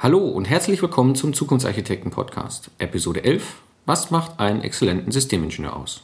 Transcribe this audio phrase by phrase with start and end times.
[0.00, 3.56] Hallo und herzlich willkommen zum Zukunftsarchitekten Podcast, Episode 11.
[3.84, 6.02] Was macht einen exzellenten Systemingenieur aus?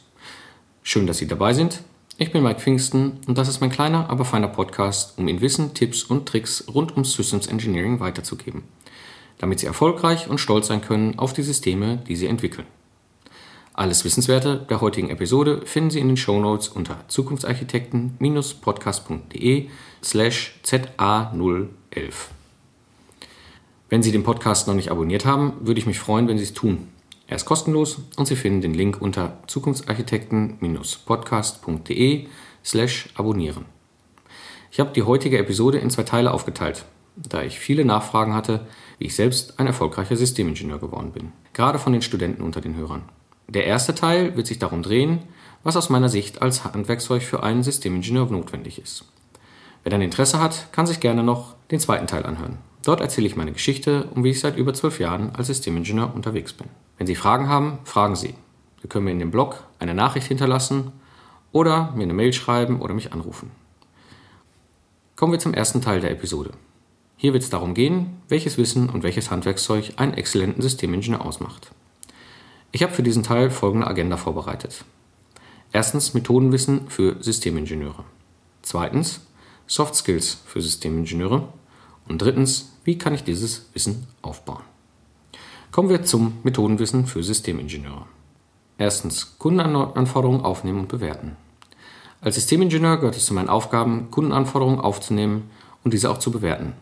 [0.83, 1.81] Schön, dass Sie dabei sind.
[2.17, 5.73] Ich bin Mike Pfingsten und das ist mein kleiner, aber feiner Podcast, um Ihnen Wissen,
[5.73, 8.63] Tipps und Tricks rund um Systems Engineering weiterzugeben,
[9.37, 12.67] damit Sie erfolgreich und stolz sein können auf die Systeme, die Sie entwickeln.
[13.73, 19.69] Alles Wissenswerte der heutigen Episode finden Sie in den Shownotes unter zukunftsarchitekten-podcast.de
[20.03, 22.34] slash ZA011.
[23.87, 26.53] Wenn Sie den Podcast noch nicht abonniert haben, würde ich mich freuen, wenn Sie es
[26.53, 26.87] tun.
[27.27, 32.25] Er ist kostenlos und Sie finden den Link unter zukunftsarchitekten-podcast.de
[32.63, 33.65] slash abonnieren.
[34.71, 36.85] Ich habe die heutige Episode in zwei Teile aufgeteilt,
[37.15, 38.65] da ich viele Nachfragen hatte,
[38.97, 41.31] wie ich selbst ein erfolgreicher Systemingenieur geworden bin.
[41.53, 43.03] Gerade von den Studenten unter den Hörern.
[43.47, 45.19] Der erste Teil wird sich darum drehen,
[45.63, 49.05] was aus meiner Sicht als Handwerkszeug für einen Systemingenieur notwendig ist.
[49.83, 52.57] Wer dann Interesse hat, kann sich gerne noch den zweiten Teil anhören.
[52.85, 56.53] Dort erzähle ich meine Geschichte und wie ich seit über zwölf Jahren als Systemingenieur unterwegs
[56.53, 56.67] bin.
[56.99, 58.35] Wenn Sie Fragen haben, fragen Sie.
[58.81, 60.91] Sie können mir in dem Blog eine Nachricht hinterlassen
[61.51, 63.49] oder mir eine Mail schreiben oder mich anrufen.
[65.15, 66.51] Kommen wir zum ersten Teil der Episode.
[67.17, 71.71] Hier wird es darum gehen, welches Wissen und welches Handwerkszeug einen exzellenten Systemingenieur ausmacht.
[72.71, 74.85] Ich habe für diesen Teil folgende Agenda vorbereitet.
[75.71, 78.03] Erstens Methodenwissen für Systemingenieure.
[78.61, 79.21] Zweitens
[79.65, 81.47] Soft Skills für Systemingenieure.
[82.07, 84.63] Und drittens, wie kann ich dieses Wissen aufbauen?
[85.71, 88.05] Kommen wir zum Methodenwissen für Systemingenieure.
[88.77, 91.35] Erstens, Kundenanforderungen aufnehmen und bewerten.
[92.21, 95.49] Als Systemingenieur gehört es zu meinen Aufgaben, Kundenanforderungen aufzunehmen
[95.83, 96.73] und diese auch zu bewerten.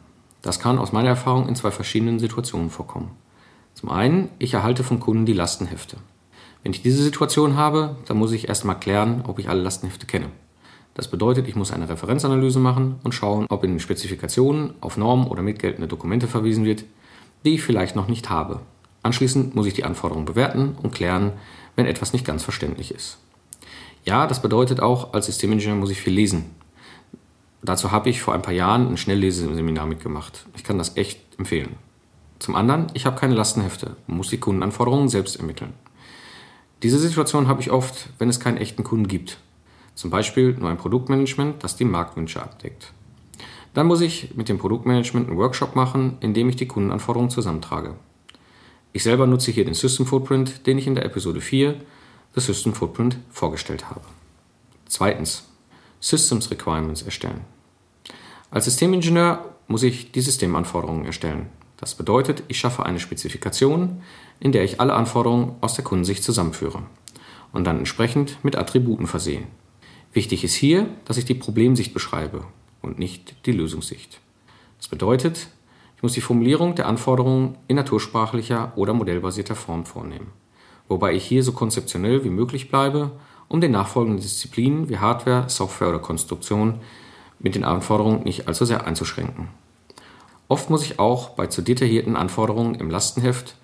[0.41, 3.11] Das kann aus meiner Erfahrung in zwei verschiedenen Situationen vorkommen.
[3.73, 5.97] Zum einen, ich erhalte vom Kunden die Lastenhefte.
[6.61, 10.27] Wenn ich diese Situation habe, dann muss ich erstmal klären, ob ich alle Lastenhefte kenne.
[10.93, 15.41] Das bedeutet, ich muss eine Referenzanalyse machen und schauen, ob in Spezifikationen auf Normen oder
[15.41, 16.85] mitgeltende Dokumente verwiesen wird,
[17.45, 18.61] die ich vielleicht noch nicht habe.
[19.01, 21.33] Anschließend muss ich die Anforderungen bewerten und klären,
[21.75, 23.17] wenn etwas nicht ganz verständlich ist.
[24.05, 26.45] Ja, das bedeutet auch, als Systemingenieur muss ich viel lesen.
[27.63, 30.45] Dazu habe ich vor ein paar Jahren ein Schnellleseseminar mitgemacht.
[30.55, 31.77] Ich kann das echt empfehlen.
[32.39, 35.73] Zum anderen, ich habe keine Lastenhefte und muss die Kundenanforderungen selbst ermitteln.
[36.83, 39.37] Diese Situation habe ich oft, wenn es keinen echten Kunden gibt.
[39.95, 42.93] Zum Beispiel nur ein Produktmanagement, das die Marktwünsche abdeckt.
[43.73, 47.95] Dann muss ich mit dem Produktmanagement einen Workshop machen, in dem ich die Kundenanforderungen zusammentrage.
[48.91, 51.75] Ich selber nutze hier den System Footprint, den ich in der Episode 4,
[52.35, 54.01] The System Footprint, vorgestellt habe.
[54.85, 55.49] Zweitens,
[55.99, 57.41] Systems Requirements erstellen.
[58.51, 61.47] Als Systemingenieur muss ich die Systemanforderungen erstellen.
[61.77, 64.03] Das bedeutet, ich schaffe eine Spezifikation,
[64.39, 66.83] in der ich alle Anforderungen aus der Kundensicht zusammenführe
[67.51, 69.47] und dann entsprechend mit Attributen versehen.
[70.13, 72.45] Wichtig ist hier, dass ich die Problemsicht beschreibe
[72.83, 74.19] und nicht die Lösungssicht.
[74.77, 75.47] Das bedeutet,
[75.97, 80.27] ich muss die Formulierung der Anforderungen in natursprachlicher oder modellbasierter Form vornehmen,
[80.87, 83.11] wobei ich hier so konzeptionell wie möglich bleibe,
[83.47, 86.75] um den nachfolgenden Disziplinen wie Hardware, Software oder Konstruktion
[87.39, 89.47] mit den Anforderungen nicht allzu sehr einzuschränken.
[90.47, 93.55] Oft muss ich auch bei zu detaillierten Anforderungen im Lastenheft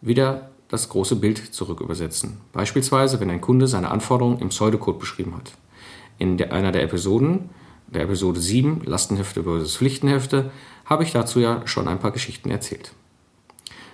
[0.00, 2.40] wieder das große Bild zurückübersetzen.
[2.52, 5.52] Beispielsweise, wenn ein Kunde seine Anforderungen im Pseudocode beschrieben hat
[6.18, 7.50] in der, einer der Episoden,
[7.86, 10.50] der Episode 7, Lastenhefte versus Pflichtenhefte,
[10.84, 12.92] habe ich dazu ja schon ein paar Geschichten erzählt.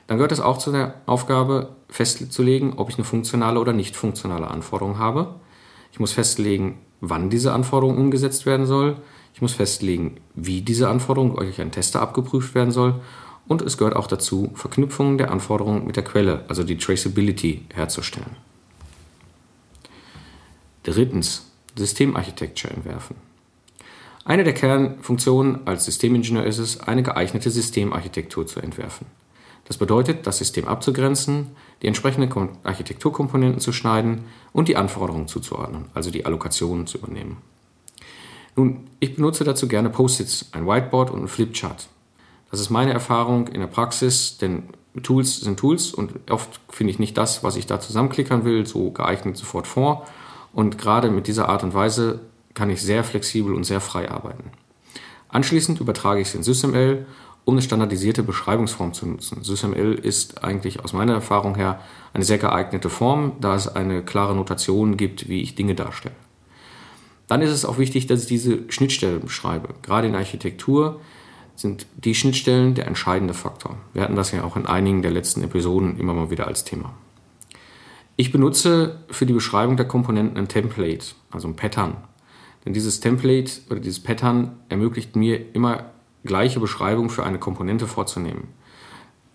[0.06, 4.48] Dann gehört es auch zu der Aufgabe, festzulegen, ob ich eine funktionale oder nicht funktionale
[4.48, 5.36] Anforderung habe.
[5.92, 8.96] Ich muss festlegen, wann diese Anforderung umgesetzt werden soll.
[9.32, 13.00] Ich muss festlegen, wie diese Anforderung durch einen Tester abgeprüft werden soll.
[13.46, 18.36] Und es gehört auch dazu, Verknüpfungen der Anforderungen mit der Quelle, also die Traceability, herzustellen.
[20.82, 23.16] Drittens, Systemarchitecture entwerfen.
[24.24, 29.06] Eine der Kernfunktionen als Systemingenieur ist es, eine geeignete Systemarchitektur zu entwerfen.
[29.66, 31.48] Das bedeutet, das System abzugrenzen,
[31.82, 32.30] die entsprechenden
[32.64, 37.38] Architekturkomponenten zu schneiden und die Anforderungen zuzuordnen, also die Allokationen zu übernehmen.
[38.56, 41.88] Nun, ich benutze dazu gerne Post-its, ein Whiteboard und ein Flipchart.
[42.50, 44.64] Das ist meine Erfahrung in der Praxis, denn
[45.02, 48.90] Tools sind Tools und oft finde ich nicht das, was ich da zusammenklickern will, so
[48.92, 50.06] geeignet sofort vor
[50.54, 52.20] und gerade mit dieser Art und Weise
[52.54, 54.50] kann ich sehr flexibel und sehr frei arbeiten.
[55.28, 57.06] Anschließend übertrage ich es in SysML,
[57.44, 59.42] um eine standardisierte Beschreibungsform zu nutzen.
[59.42, 61.80] SysML ist eigentlich aus meiner Erfahrung her
[62.14, 66.14] eine sehr geeignete Form, da es eine klare Notation gibt, wie ich Dinge darstelle.
[67.26, 69.74] Dann ist es auch wichtig, dass ich diese Schnittstellen beschreibe.
[69.82, 71.00] Gerade in Architektur
[71.56, 73.76] sind die Schnittstellen der entscheidende Faktor.
[73.92, 76.94] Wir hatten das ja auch in einigen der letzten Episoden immer mal wieder als Thema.
[78.16, 81.96] Ich benutze für die Beschreibung der Komponenten ein Template, also ein Pattern.
[82.64, 85.90] Denn dieses Template oder dieses Pattern ermöglicht mir immer
[86.24, 88.48] gleiche Beschreibung für eine Komponente vorzunehmen.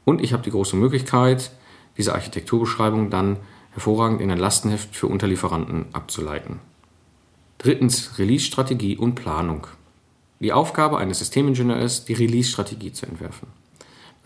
[0.06, 1.52] Und ich habe die große Möglichkeit,
[1.98, 3.38] diese Architekturbeschreibung dann
[3.72, 6.60] hervorragend in ein Lastenheft für Unterlieferanten abzuleiten.
[7.58, 9.68] Drittens Release-Strategie und Planung.
[10.40, 13.50] Die Aufgabe eines Systemingenieurs ist, die Release-Strategie zu entwerfen.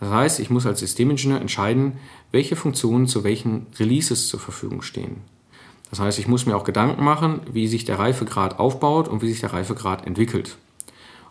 [0.00, 1.98] Das heißt, ich muss als Systemingenieur entscheiden,
[2.32, 5.22] welche Funktionen zu welchen Releases zur Verfügung stehen.
[5.90, 9.30] Das heißt, ich muss mir auch Gedanken machen, wie sich der Reifegrad aufbaut und wie
[9.30, 10.56] sich der Reifegrad entwickelt.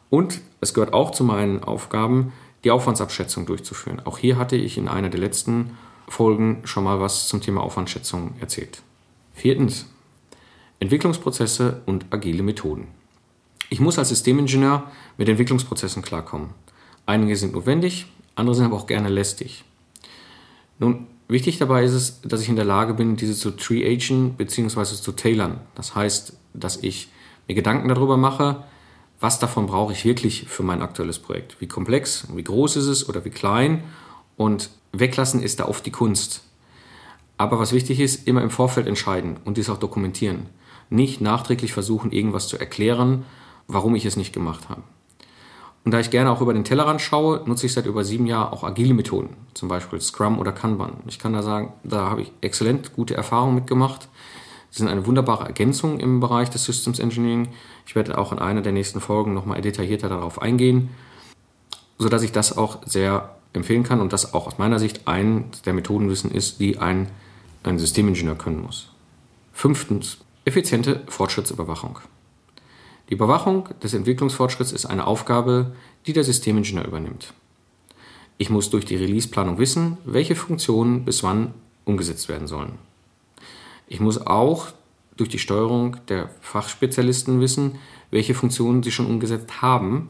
[0.10, 2.32] Und es gehört auch zu meinen Aufgaben,
[2.64, 4.02] die Aufwandsabschätzung durchzuführen.
[4.06, 5.78] Auch hier hatte ich in einer der letzten
[6.08, 8.82] Folgen schon mal was zum Thema Aufwandschätzung erzählt.
[9.34, 9.88] Viertens,
[10.80, 12.88] Entwicklungsprozesse und agile Methoden.
[13.70, 16.52] Ich muss als Systemingenieur mit Entwicklungsprozessen klarkommen.
[17.06, 18.06] Einige sind notwendig,
[18.36, 19.64] andere sind aber auch gerne lästig.
[20.80, 24.84] Nun, wichtig dabei ist es, dass ich in der Lage bin, diese zu triagen bzw.
[24.86, 25.60] zu tailern.
[25.76, 27.10] Das heißt, dass ich
[27.48, 28.64] mir Gedanken darüber mache,
[29.20, 31.62] was davon brauche ich wirklich für mein aktuelles Projekt.
[31.62, 33.84] Wie komplex, wie groß ist es oder wie klein.
[34.36, 36.44] Und weglassen ist da oft die Kunst.
[37.38, 40.48] Aber was wichtig ist, immer im Vorfeld entscheiden und dies auch dokumentieren.
[40.90, 43.26] Nicht nachträglich versuchen, irgendwas zu erklären,
[43.68, 44.84] warum ich es nicht gemacht habe.
[45.86, 48.54] Und da ich gerne auch über den Tellerrand schaue, nutze ich seit über sieben Jahren
[48.54, 50.94] auch agile Methoden, zum Beispiel Scrum oder Kanban.
[51.08, 54.08] Ich kann da sagen, da habe ich exzellent gute Erfahrungen mitgemacht.
[54.72, 57.50] Sie sind eine wunderbare Ergänzung im Bereich des Systems Engineering.
[57.86, 60.90] Ich werde auch in einer der nächsten Folgen nochmal detaillierter darauf eingehen,
[61.98, 65.74] sodass ich das auch sehr empfehlen kann und das auch aus meiner Sicht ein der
[65.74, 67.10] Methodenwissen ist, die ein,
[67.64, 68.90] ein Systemingenieur können muss.
[69.52, 72.00] Fünftens, effiziente Fortschrittsüberwachung.
[73.10, 77.34] Die Überwachung des Entwicklungsfortschritts ist eine Aufgabe, die der Systemingenieur übernimmt.
[78.38, 81.54] Ich muss durch die Releaseplanung wissen, welche Funktionen bis wann
[81.86, 82.74] umgesetzt werden sollen.
[83.88, 84.70] Ich muss auch
[85.18, 87.76] durch die Steuerung der Fachspezialisten wissen,
[88.10, 90.10] welche Funktionen sie schon umgesetzt haben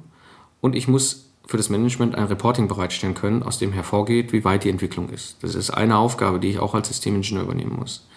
[0.61, 4.63] und ich muss für das Management ein Reporting bereitstellen können, aus dem hervorgeht, wie weit
[4.63, 5.37] die Entwicklung ist.
[5.41, 8.07] Das ist eine Aufgabe, die ich auch als Systemingenieur übernehmen muss.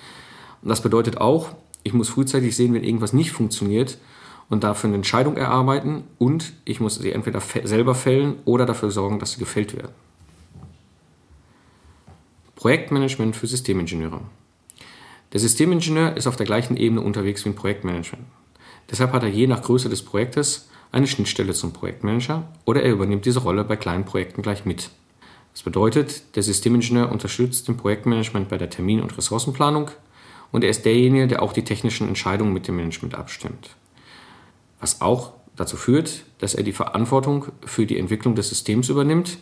[0.62, 1.48] Und das bedeutet auch,
[1.82, 3.98] ich muss frühzeitig sehen, wenn irgendwas nicht funktioniert
[4.48, 9.18] und dafür eine Entscheidung erarbeiten und ich muss sie entweder selber fällen oder dafür sorgen,
[9.18, 9.92] dass sie gefällt werden.
[12.54, 14.20] Projektmanagement für Systemingenieure.
[15.32, 18.24] Der Systemingenieur ist auf der gleichen Ebene unterwegs wie ein Projektmanagement.
[18.90, 23.26] Deshalb hat er je nach Größe des Projektes eine Schnittstelle zum Projektmanager oder er übernimmt
[23.26, 24.90] diese Rolle bei kleinen Projekten gleich mit.
[25.52, 29.90] Das bedeutet, der Systemingenieur unterstützt im Projektmanagement bei der Termin- und Ressourcenplanung
[30.52, 33.76] und er ist derjenige, der auch die technischen Entscheidungen mit dem Management abstimmt
[34.80, 39.38] was auch dazu führt, dass er die Verantwortung für die Entwicklung des Systems übernimmt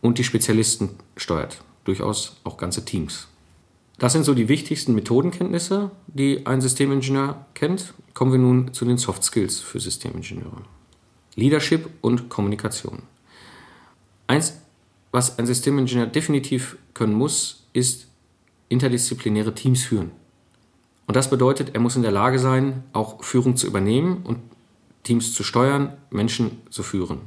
[0.00, 3.28] und die Spezialisten steuert, durchaus auch ganze Teams.
[3.98, 7.94] Das sind so die wichtigsten Methodenkenntnisse, die ein Systemingenieur kennt.
[8.14, 10.62] Kommen wir nun zu den Soft Skills für Systemingenieure.
[11.34, 13.02] Leadership und Kommunikation.
[14.28, 14.60] Eins,
[15.10, 18.06] was ein Systemingenieur definitiv können muss, ist
[18.68, 20.12] interdisziplinäre Teams führen.
[21.06, 24.38] Und das bedeutet, er muss in der Lage sein, auch Führung zu übernehmen und
[25.02, 27.20] Teams zu steuern, Menschen zu führen.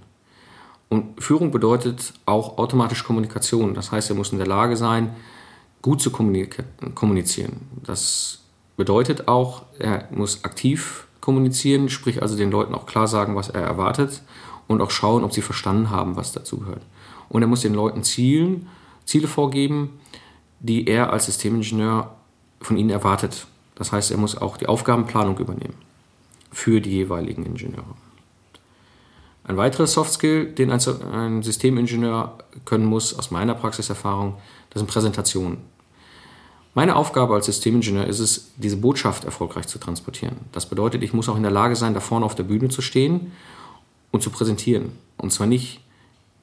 [0.89, 3.73] Und Führung bedeutet auch automatisch Kommunikation.
[3.73, 5.15] Das heißt, er muss in der Lage sein,
[5.81, 7.61] gut zu kommunizieren.
[7.83, 8.39] Das
[8.75, 13.61] bedeutet auch, er muss aktiv kommunizieren, sprich also den Leuten auch klar sagen, was er
[13.61, 14.21] erwartet
[14.67, 16.81] und auch schauen, ob sie verstanden haben, was dazu gehört.
[17.29, 18.67] Und er muss den Leuten Zielen,
[19.05, 19.99] Ziele vorgeben,
[20.59, 22.13] die er als Systemingenieur
[22.59, 23.47] von ihnen erwartet.
[23.75, 25.90] Das heißt, er muss auch die Aufgabenplanung übernehmen
[26.51, 27.95] für die jeweiligen Ingenieure.
[29.43, 34.35] Ein weiterer Soft Skill, den ein Systemingenieur können muss, aus meiner Praxiserfahrung,
[34.69, 35.57] das sind Präsentationen.
[36.73, 40.37] Meine Aufgabe als Systemingenieur ist es, diese Botschaft erfolgreich zu transportieren.
[40.53, 42.81] Das bedeutet, ich muss auch in der Lage sein, da vorne auf der Bühne zu
[42.81, 43.33] stehen
[44.11, 44.93] und zu präsentieren.
[45.17, 45.81] Und zwar nicht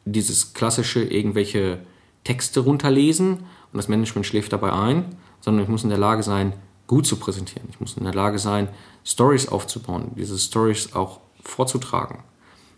[0.04, 1.78] dieses klassische irgendwelche
[2.24, 3.38] Texte runterlesen
[3.72, 6.52] und das Management schläft dabei ein, sondern ich muss in der Lage sein,
[6.86, 7.68] gut zu präsentieren.
[7.70, 8.68] Ich muss in der Lage sein,
[9.08, 12.18] Stories aufzubauen, diese Stories auch vorzutragen,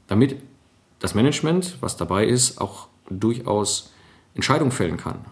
[0.07, 0.37] damit
[1.01, 3.91] das Management, was dabei ist, auch durchaus
[4.35, 5.25] Entscheidungen fällen kann.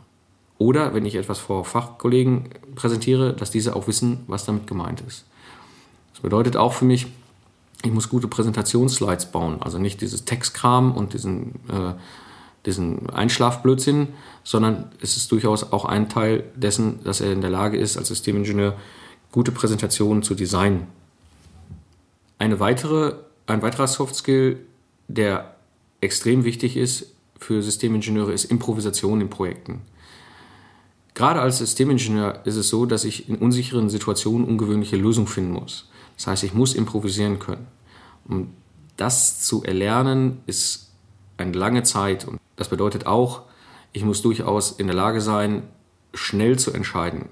[0.58, 5.24] Oder wenn ich etwas vor Fachkollegen präsentiere, dass diese auch wissen, was damit gemeint ist.
[6.12, 7.06] Das bedeutet auch für mich,
[7.84, 11.94] ich muss gute Präsentationsslides bauen, also nicht dieses Textkram und diesen äh,
[12.66, 14.08] diesen Einschlafblödsinn,
[14.44, 18.08] sondern es ist durchaus auch ein Teil dessen, dass er in der Lage ist, als
[18.08, 18.74] Systemingenieur
[19.32, 20.86] gute Präsentationen zu designen.
[22.38, 23.14] Eine weitere,
[23.46, 24.60] ein weiterer Soft Skill,
[25.08, 25.56] der
[26.00, 29.82] extrem wichtig ist für Systemingenieure, ist Improvisation in Projekten.
[31.14, 35.88] Gerade als Systemingenieur ist es so, dass ich in unsicheren Situationen ungewöhnliche Lösungen finden muss.
[36.16, 37.66] Das heißt, ich muss improvisieren können.
[38.28, 38.52] Um
[38.96, 40.92] das zu erlernen, ist
[41.36, 43.42] eine lange Zeit und das bedeutet auch,
[43.92, 45.62] Ich muss durchaus in der Lage sein,
[46.12, 47.28] schnell zu entscheiden.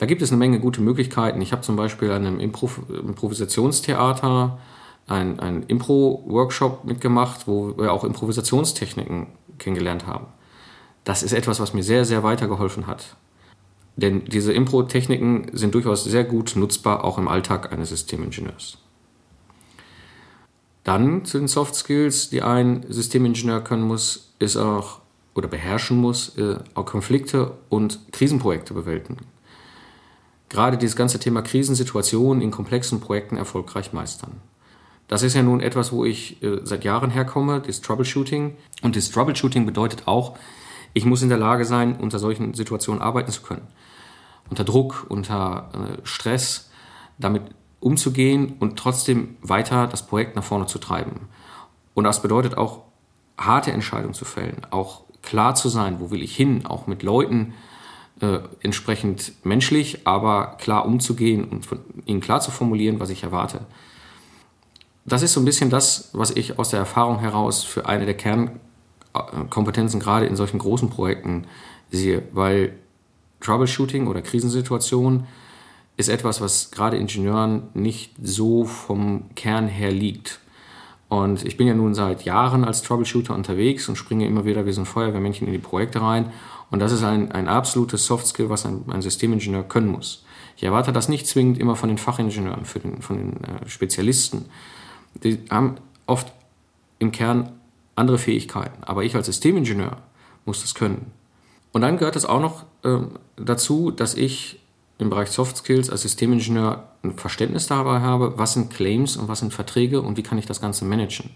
[0.00, 1.42] Da gibt es eine Menge gute Möglichkeiten.
[1.42, 4.58] Ich habe zum Beispiel an einem Impro Improvisationstheater
[5.06, 9.26] einen, einen Impro-Workshop mitgemacht, wo wir auch Improvisationstechniken
[9.58, 10.28] kennengelernt haben.
[11.04, 13.14] Das ist etwas, was mir sehr, sehr weitergeholfen hat.
[13.96, 18.78] Denn diese Impro-Techniken sind durchaus sehr gut nutzbar, auch im Alltag eines Systemingenieurs.
[20.82, 25.00] Dann zu den Soft Skills, die ein Systemingenieur können muss, ist auch
[25.34, 29.18] oder beherrschen muss, äh, auch Konflikte und Krisenprojekte bewältigen.
[30.50, 34.42] Gerade dieses ganze Thema Krisensituationen in komplexen Projekten erfolgreich meistern.
[35.08, 38.56] Das ist ja nun etwas, wo ich äh, seit Jahren herkomme, das Troubleshooting.
[38.82, 40.36] Und das Troubleshooting bedeutet auch,
[40.92, 43.66] ich muss in der Lage sein, unter solchen Situationen arbeiten zu können.
[44.50, 46.70] Unter Druck, unter äh, Stress,
[47.18, 47.42] damit
[47.78, 51.28] umzugehen und trotzdem weiter das Projekt nach vorne zu treiben.
[51.94, 52.82] Und das bedeutet auch,
[53.38, 57.54] harte Entscheidungen zu fällen, auch klar zu sein, wo will ich hin, auch mit Leuten
[58.20, 63.60] äh, entsprechend menschlich, aber klar umzugehen und von ihnen klar zu formulieren, was ich erwarte.
[65.04, 68.16] Das ist so ein bisschen das, was ich aus der Erfahrung heraus für eine der
[68.16, 71.46] Kernkompetenzen gerade in solchen großen Projekten
[71.90, 72.74] sehe, weil
[73.40, 75.26] Troubleshooting oder Krisensituationen
[75.96, 80.40] ist etwas, was gerade Ingenieuren nicht so vom Kern her liegt.
[81.08, 84.72] Und ich bin ja nun seit Jahren als Troubleshooter unterwegs und springe immer wieder wie
[84.72, 86.32] so ein Feuerwehrmännchen in die Projekte rein.
[86.70, 90.24] Und das ist ein, ein absolutes Soft-Skill, was ein, ein, Systemingenieur können muss.
[90.56, 94.46] Ich erwarte das nicht zwingend immer von den Fachingenieuren, den, von den äh, Spezialisten.
[95.22, 96.32] Die haben oft
[96.98, 97.52] im Kern
[97.96, 98.84] andere Fähigkeiten.
[98.84, 99.96] Aber ich als Systemingenieur
[100.44, 101.10] muss das können.
[101.72, 102.98] Und dann gehört es auch noch äh,
[103.36, 104.60] dazu, dass ich
[104.98, 109.40] im Bereich Soft Skills als Systemingenieur ein Verständnis dabei habe, was sind Claims und was
[109.40, 111.30] sind Verträge und wie kann ich das Ganze managen.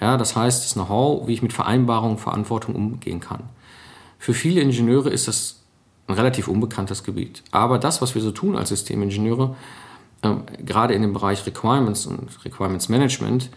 [0.00, 3.44] Ja, das heißt, das Know-how, wie ich mit Vereinbarungen, Verantwortung umgehen kann.
[4.18, 5.62] Für viele Ingenieure ist das
[6.06, 7.42] ein relativ unbekanntes Gebiet.
[7.50, 9.56] Aber das, was wir so tun als Systemingenieure,
[10.22, 10.34] äh,
[10.64, 13.50] gerade in dem Bereich Requirements und Requirements Management,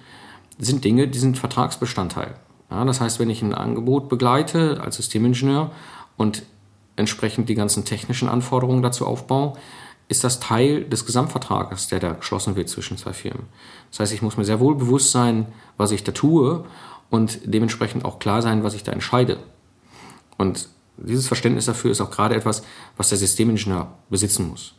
[0.60, 2.36] sind Dinge, die sind Vertragsbestandteil.
[2.70, 5.72] Ja, das heißt, wenn ich ein Angebot begleite als Systemingenieur
[6.18, 6.44] und
[6.96, 9.54] entsprechend die ganzen technischen Anforderungen dazu aufbaue,
[10.08, 13.46] ist das Teil des Gesamtvertrages, der da geschlossen wird zwischen zwei Firmen.
[13.90, 16.66] Das heißt, ich muss mir sehr wohl bewusst sein, was ich da tue
[17.10, 19.38] und dementsprechend auch klar sein, was ich da entscheide.
[20.42, 22.64] Und dieses Verständnis dafür ist auch gerade etwas,
[22.98, 24.74] was der Systemingenieur besitzen muss.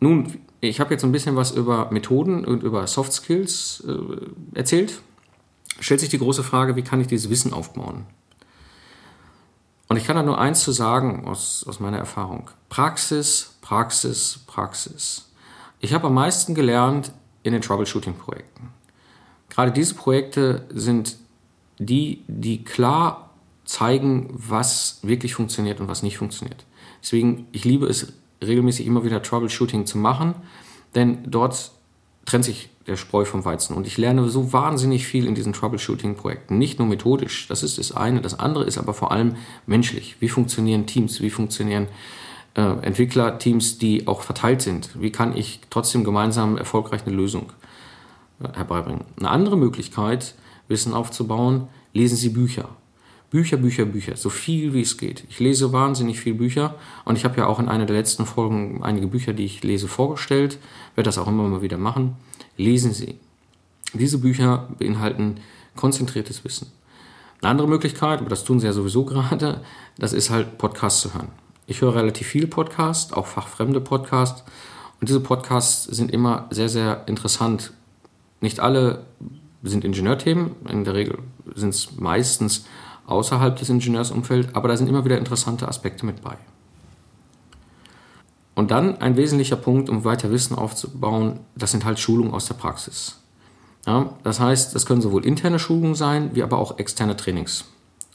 [0.00, 5.02] Nun, ich habe jetzt ein bisschen was über Methoden und über Soft Skills äh, erzählt.
[5.78, 8.06] Stellt sich die große Frage, wie kann ich dieses Wissen aufbauen?
[9.88, 12.50] Und ich kann da nur eins zu sagen aus, aus meiner Erfahrung.
[12.70, 15.30] Praxis, Praxis, Praxis.
[15.80, 18.70] Ich habe am meisten gelernt in den Troubleshooting-Projekten.
[19.50, 21.16] Gerade diese Projekte sind
[21.80, 23.30] die, die klar
[23.64, 26.64] zeigen, was wirklich funktioniert und was nicht funktioniert.
[27.02, 30.34] Deswegen, ich liebe es regelmäßig immer wieder Troubleshooting zu machen,
[30.94, 31.72] denn dort
[32.26, 33.74] trennt sich der Spreu vom Weizen.
[33.76, 36.58] Und ich lerne so wahnsinnig viel in diesen Troubleshooting-Projekten.
[36.58, 38.20] Nicht nur methodisch, das ist das eine.
[38.20, 40.16] Das andere ist aber vor allem menschlich.
[40.20, 41.20] Wie funktionieren Teams?
[41.20, 41.86] Wie funktionieren
[42.54, 44.90] äh, Entwicklerteams, die auch verteilt sind?
[45.00, 47.52] Wie kann ich trotzdem gemeinsam erfolgreich eine Lösung
[48.42, 49.04] äh, herbeibringen?
[49.18, 50.34] Eine andere Möglichkeit,
[50.70, 52.68] Wissen aufzubauen, lesen Sie Bücher.
[53.30, 55.24] Bücher, Bücher, Bücher, so viel wie es geht.
[55.28, 56.74] Ich lese wahnsinnig viel Bücher
[57.04, 59.86] und ich habe ja auch in einer der letzten Folgen einige Bücher, die ich lese,
[59.86, 60.58] vorgestellt,
[60.96, 62.16] werde das auch immer mal wieder machen.
[62.56, 63.16] Lesen Sie.
[63.92, 65.36] Diese Bücher beinhalten
[65.76, 66.72] konzentriertes Wissen.
[67.40, 69.62] Eine andere Möglichkeit, aber das tun Sie ja sowieso gerade,
[69.96, 71.28] das ist halt Podcasts zu hören.
[71.66, 74.42] Ich höre relativ viele Podcasts, auch fachfremde Podcasts
[75.00, 77.72] und diese Podcasts sind immer sehr, sehr interessant.
[78.40, 79.06] Nicht alle
[79.62, 81.18] sind Ingenieurthemen, in der Regel
[81.54, 82.64] sind es meistens
[83.06, 86.36] außerhalb des Ingenieursumfelds, aber da sind immer wieder interessante Aspekte mit bei.
[88.54, 92.54] Und dann ein wesentlicher Punkt, um weiter Wissen aufzubauen, das sind halt Schulungen aus der
[92.54, 93.18] Praxis.
[93.86, 97.64] Ja, das heißt, das können sowohl interne Schulungen sein, wie aber auch externe Trainings.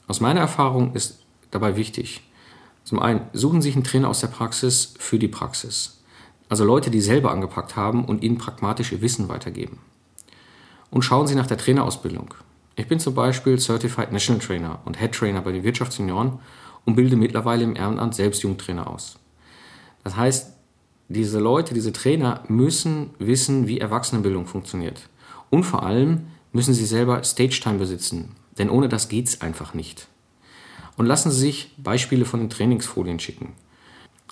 [0.06, 2.22] Aus meiner Erfahrung ist dabei wichtig,
[2.84, 6.04] zum einen, suchen Sie sich einen Trainer aus der Praxis für die Praxis.
[6.48, 9.80] Also Leute, die selber angepackt haben und Ihnen pragmatisch ihr Wissen weitergeben.
[10.96, 12.32] Und schauen Sie nach der Trainerausbildung.
[12.74, 16.38] Ich bin zum Beispiel Certified National Trainer und Head Trainer bei den Wirtschaftsjunioren
[16.86, 19.18] und bilde mittlerweile im Ehrenamt selbst Jugendtrainer aus.
[20.04, 20.54] Das heißt,
[21.10, 25.10] diese Leute, diese Trainer müssen wissen, wie Erwachsenenbildung funktioniert.
[25.50, 30.08] Und vor allem müssen sie selber Stage-Time besitzen, denn ohne das geht es einfach nicht.
[30.96, 33.52] Und lassen Sie sich Beispiele von den Trainingsfolien schicken.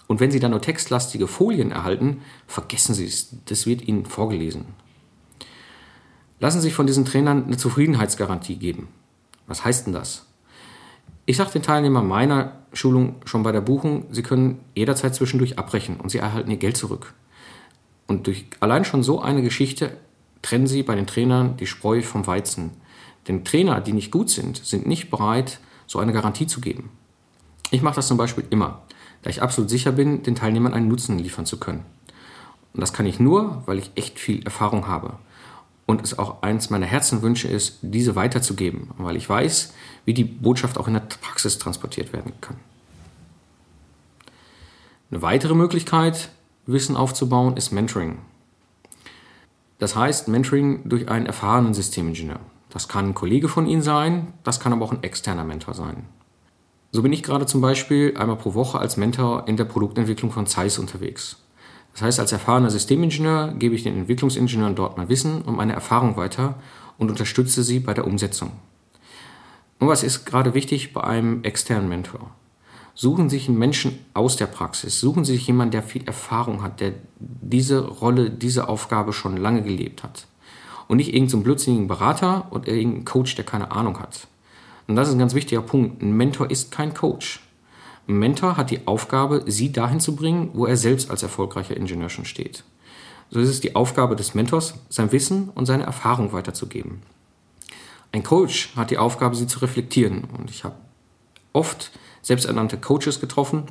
[0.07, 4.65] Und wenn Sie dann nur textlastige Folien erhalten, vergessen Sie es, das wird Ihnen vorgelesen.
[6.41, 8.89] Lassen Sie sich von diesen Trainern eine Zufriedenheitsgarantie geben.
[9.47, 10.27] Was heißt denn das?
[11.27, 15.97] Ich sage den Teilnehmern meiner Schulung schon bei der Buchung, sie können jederzeit zwischendurch abbrechen
[16.01, 17.15] und sie erhalten ihr Geld zurück.
[18.07, 19.97] Und durch allein schon so eine Geschichte
[20.43, 22.73] trennen sie bei den Trainern die Spreu vom Weizen.
[23.27, 26.91] Denn Trainer, die nicht gut sind, sind nicht bereit, so eine Garantie zu geben.
[27.71, 28.83] Ich mache das zum Beispiel immer,
[29.23, 31.85] da ich absolut sicher bin, den Teilnehmern einen Nutzen liefern zu können.
[32.75, 35.15] Und das kann ich nur, weil ich echt viel Erfahrung habe.
[35.87, 39.75] Und es auch eins meiner Herzenwünsche ist, diese weiterzugeben, weil ich weiß,
[40.05, 42.57] wie die Botschaft auch in der Praxis transportiert werden kann.
[45.11, 46.31] Eine weitere Möglichkeit,
[46.67, 48.19] Wissen aufzubauen, ist Mentoring.
[49.79, 52.41] Das heißt Mentoring durch einen erfahrenen Systemingenieur.
[52.71, 56.07] Das kann ein Kollege von Ihnen sein, das kann aber auch ein externer Mentor sein.
[56.91, 60.47] So bin ich gerade zum Beispiel einmal pro Woche als Mentor in der Produktentwicklung von
[60.47, 61.44] Zeiss unterwegs.
[61.95, 66.17] Das heißt, als erfahrener Systemingenieur gebe ich den Entwicklungsingenieuren dort mein Wissen und meine Erfahrung
[66.17, 66.57] weiter
[66.99, 68.51] und unterstütze sie bei der Umsetzung.
[69.79, 72.31] Und was ist gerade wichtig bei einem externen Mentor?
[72.97, 76.63] Suchen Sie sich einen Menschen aus der Praxis, suchen Sie sich jemanden, der viel Erfahrung
[76.63, 80.27] hat, der diese Rolle, diese Aufgabe schon lange gelebt hat.
[80.87, 84.29] Und nicht irgendeinen so blödsinnigen Berater oder irgendeinen Coach, der keine Ahnung hat.
[84.87, 86.03] Und das ist ein ganz wichtiger Punkt.
[86.03, 87.44] Ein Mentor ist kein Coach.
[88.07, 92.11] Ein Mentor hat die Aufgabe, sie dahin zu bringen, wo er selbst als erfolgreicher Ingenieur
[92.11, 92.65] schon steht.
[93.31, 97.03] So ist es die Aufgabe des Mentors, sein Wissen und seine Erfahrung weiterzugeben.
[98.13, 100.25] Ein Coach hat die Aufgabe, sie zu reflektieren.
[100.39, 100.77] Und ich habe
[101.53, 101.91] oft
[102.23, 103.65] selbsternannte Coaches getroffen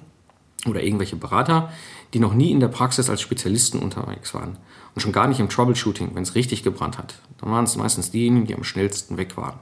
[0.68, 1.72] oder irgendwelche Berater,
[2.13, 4.58] die noch nie in der Praxis als Spezialisten unterwegs waren.
[4.96, 7.16] Und schon gar nicht im Troubleshooting, wenn es richtig gebrannt hat.
[7.40, 9.60] Dann waren es meistens diejenigen, die am schnellsten weg waren.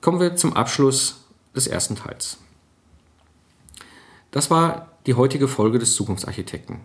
[0.00, 2.38] Kommen wir zum Abschluss des ersten Teils.
[4.36, 6.80] Das war die heutige Folge des Zukunftsarchitekten.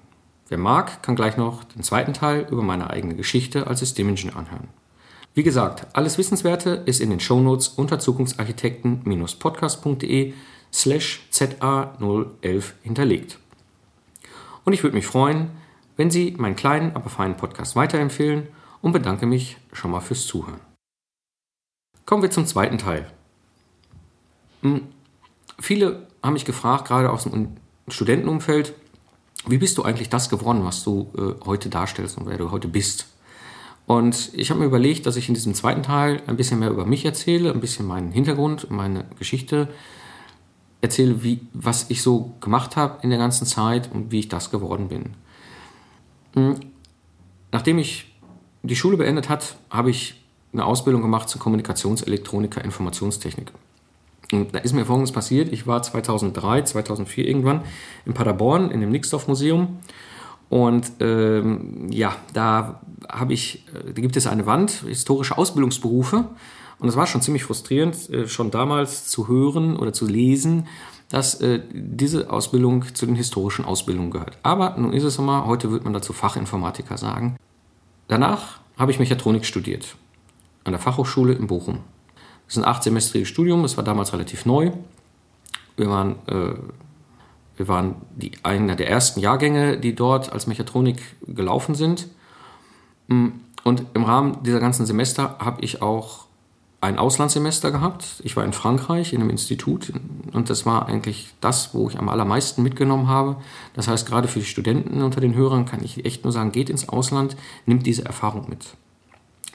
[0.47, 4.69] Wer mag, kann gleich noch den zweiten Teil über meine eigene Geschichte als Systemingenieur anhören.
[5.33, 10.33] Wie gesagt, alles Wissenswerte ist in den Shownotes unter zukunftsarchitekten-podcast.de
[10.71, 13.37] slash ZA011 hinterlegt.
[14.63, 15.51] Und ich würde mich freuen,
[15.97, 18.47] wenn Sie meinen kleinen, aber feinen Podcast weiterempfehlen
[18.81, 20.61] und bedanke mich schon mal fürs Zuhören.
[22.05, 23.11] Kommen wir zum zweiten Teil.
[24.61, 24.87] Hm,
[25.59, 27.57] viele haben mich gefragt, gerade aus dem
[27.87, 28.73] Studentenumfeld,
[29.47, 32.67] wie bist du eigentlich das geworden, was du äh, heute darstellst und wer du heute
[32.67, 33.07] bist?
[33.87, 36.85] Und ich habe mir überlegt, dass ich in diesem zweiten Teil ein bisschen mehr über
[36.85, 39.67] mich erzähle, ein bisschen meinen Hintergrund, meine Geschichte
[40.81, 44.51] erzähle, wie, was ich so gemacht habe in der ganzen Zeit und wie ich das
[44.51, 45.13] geworden bin.
[46.33, 46.59] Hm,
[47.51, 48.13] nachdem ich
[48.63, 50.21] die Schule beendet hat, habe ich
[50.53, 53.51] eine Ausbildung gemacht zur Kommunikationselektroniker Informationstechnik.
[54.31, 55.51] Und da ist mir Folgendes passiert.
[55.51, 57.61] Ich war 2003, 2004 irgendwann
[58.05, 59.79] in Paderborn in dem Nixdorf-Museum.
[60.49, 66.25] Und ähm, ja, da habe ich, äh, da gibt es eine Wand, historische Ausbildungsberufe.
[66.79, 70.67] Und es war schon ziemlich frustrierend, äh, schon damals zu hören oder zu lesen,
[71.09, 74.37] dass äh, diese Ausbildung zu den historischen Ausbildungen gehört.
[74.43, 77.37] Aber nun ist es immer, heute wird man dazu Fachinformatiker sagen.
[78.07, 79.95] Danach habe ich Mechatronik studiert
[80.63, 81.79] an der Fachhochschule in Bochum.
[82.51, 84.71] Das ist ein achtsemestriges Studium, das war damals relativ neu.
[85.77, 86.53] Wir waren, äh,
[87.55, 92.09] wir waren die, einer der ersten Jahrgänge, die dort als Mechatronik gelaufen sind.
[93.07, 93.27] Mm,
[93.63, 96.25] und im Rahmen dieser ganzen Semester habe ich auch
[96.81, 98.21] ein Auslandssemester gehabt.
[98.25, 99.93] Ich war in Frankreich in einem Institut
[100.33, 103.37] und das war eigentlich das, wo ich am allermeisten mitgenommen habe.
[103.75, 106.69] Das heißt, gerade für die Studenten unter den Hörern kann ich echt nur sagen, geht
[106.69, 108.75] ins Ausland, nimmt diese Erfahrung mit.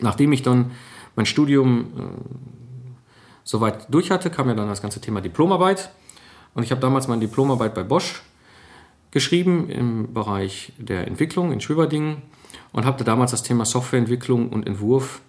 [0.00, 0.70] Nachdem ich dann
[1.14, 2.56] mein Studium äh,
[3.46, 5.90] soweit durch hatte, kam ja dann das ganze Thema Diplomarbeit.
[6.52, 8.22] Und ich habe damals meine Diplomarbeit bei Bosch
[9.10, 12.22] geschrieben im Bereich der Entwicklung in Schwiberdingen
[12.72, 15.22] und habe damals das Thema Softwareentwicklung und Entwurf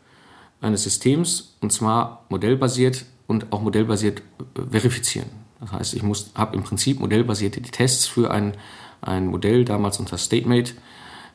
[0.59, 4.21] eines Systems und zwar modellbasiert und auch modellbasiert
[4.55, 5.29] äh, verifizieren.
[5.59, 6.03] Das heißt, ich
[6.35, 8.53] habe im Prinzip modellbasierte Tests für ein,
[9.01, 10.73] ein Modell damals unter StateMate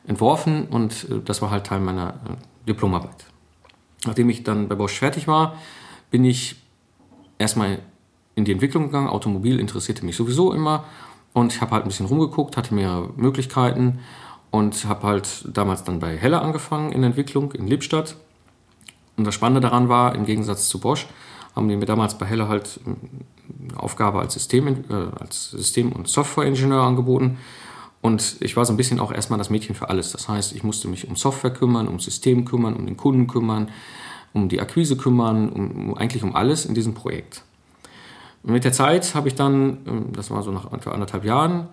[0.05, 3.25] entworfen und äh, das war halt Teil meiner äh, Diplomarbeit.
[4.05, 5.55] Nachdem ich dann bei Bosch fertig war,
[6.11, 6.62] bin ich
[7.43, 7.79] erstmal
[8.35, 9.07] in die Entwicklung gegangen.
[9.07, 10.85] Automobil interessierte mich sowieso immer
[11.33, 13.99] und ich habe halt ein bisschen rumgeguckt, hatte mehrere Möglichkeiten
[14.51, 18.15] und habe halt damals dann bei Heller angefangen in Entwicklung in Lippstadt.
[19.17, 21.07] Und das Spannende daran war, im Gegensatz zu Bosch,
[21.55, 26.07] haben die mir damals bei Heller halt eine Aufgabe als System, äh, als System- und
[26.07, 27.37] Softwareingenieur angeboten.
[28.01, 30.11] Und ich war so ein bisschen auch erstmal das Mädchen für alles.
[30.11, 33.69] Das heißt, ich musste mich um Software kümmern, um System kümmern, um den Kunden kümmern,
[34.33, 37.43] um die Akquise kümmern, um, eigentlich um alles in diesem Projekt.
[38.43, 41.67] Mit der Zeit habe ich dann, ähm, das war so nach anderthalb Jahren,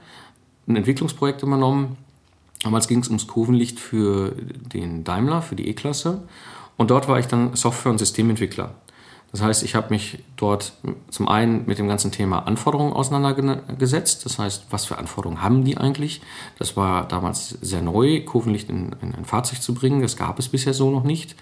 [0.68, 1.96] ein Entwicklungsprojekt übernommen.
[2.62, 6.22] Damals ging es ums Kurvenlicht für den Daimler, für die E-Klasse.
[6.76, 8.74] Und dort war ich dann Software- und Systementwickler.
[9.32, 10.72] Das heißt, ich habe mich dort
[11.10, 14.24] zum einen mit dem ganzen Thema Anforderungen auseinandergesetzt.
[14.24, 16.20] Das heißt, was für Anforderungen haben die eigentlich?
[16.58, 20.02] Das war damals sehr neu, Kurvenlicht in, in ein Fahrzeug zu bringen.
[20.02, 21.36] Das gab es bisher so noch nicht.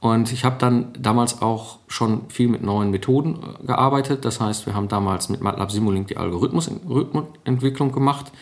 [0.00, 4.24] Und ich habe dann damals auch schon viel mit neuen Methoden äh, gearbeitet.
[4.24, 8.32] Das heißt, wir haben damals mit MATLAB Simulink die Algorithmusentwicklung gemacht.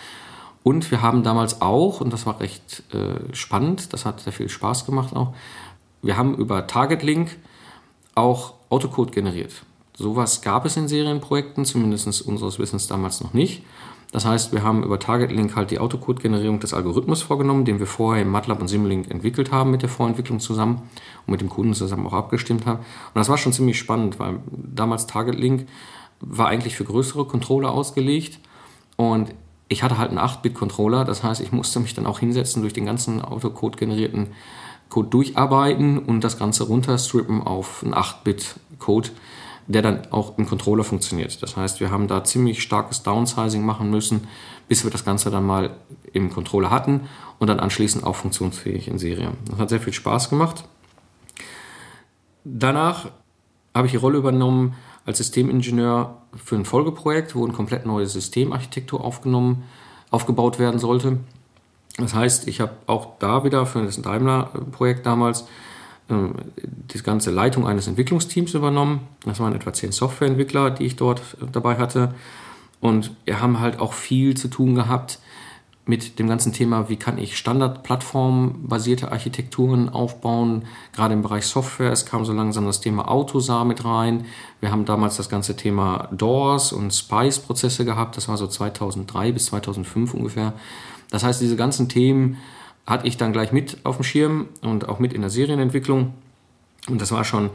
[0.65, 4.49] Und wir haben damals auch, und das war recht äh, spannend, das hat sehr viel
[4.49, 5.35] Spaß gemacht auch,
[6.03, 7.37] wir haben über Target Link
[8.15, 9.53] auch Autocode generiert.
[9.95, 13.63] Sowas gab es in Serienprojekten, zumindest unseres Wissens damals noch nicht.
[14.13, 17.87] Das heißt, wir haben über Target Link halt die Autocode-Generierung des Algorithmus vorgenommen, den wir
[17.87, 20.83] vorher im MATLAB und Simulink entwickelt haben mit der Vorentwicklung zusammen
[21.27, 22.81] und mit dem Kunden zusammen auch abgestimmt haben.
[22.81, 25.67] Und das war schon ziemlich spannend, weil damals Target Link
[26.21, 28.39] war eigentlich für größere Controller ausgelegt
[28.97, 29.35] und
[29.69, 32.85] ich hatte halt einen 8-Bit-Controller, das heißt, ich musste mich dann auch hinsetzen, durch den
[32.85, 34.29] ganzen Autocode generierten
[34.91, 39.09] Code durcharbeiten und das Ganze runterstrippen auf einen 8-Bit-Code
[39.67, 41.43] der dann auch im Controller funktioniert.
[41.43, 44.27] Das heißt, wir haben da ziemlich starkes Downsizing machen müssen,
[44.69, 45.77] bis wir das Ganze dann mal
[46.13, 47.03] im Controller hatten
[47.39, 49.33] und dann anschließend auch funktionsfähig in Serie.
[49.51, 50.65] Das hat sehr viel Spaß gemacht.
[52.45, 53.11] Danach
[53.75, 59.03] habe ich die Rolle übernommen als Systemingenieur für ein Folgeprojekt, wo eine komplett neue Systemarchitektur
[59.03, 59.65] aufgenommen,
[60.11, 61.19] aufgebaut werden sollte.
[61.99, 65.47] Das heißt, ich habe auch da wieder für das Daimler-Projekt damals
[66.09, 69.01] die ganze Leitung eines Entwicklungsteams übernommen.
[69.25, 72.15] Das waren etwa zehn Softwareentwickler, die ich dort äh, dabei hatte.
[72.81, 75.21] Und wir haben halt auch viel zu tun gehabt
[75.85, 81.91] mit dem ganzen Thema, wie kann ich standardplattformbasierte Architekturen aufbauen, gerade im Bereich Software.
[81.91, 84.27] Es kam so langsam das Thema Autosar mit rein.
[84.61, 88.17] Wir haben damals das ganze Thema DOORS und Spice-Prozesse gehabt.
[88.17, 90.53] Das war so 2003 bis 2005 ungefähr.
[91.11, 92.39] Das heißt, diese ganzen Themen
[92.87, 96.15] hatte ich dann gleich mit auf dem Schirm und auch mit in der Serienentwicklung.
[96.89, 97.51] Und das war schon